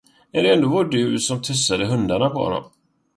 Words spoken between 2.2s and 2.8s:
på honom.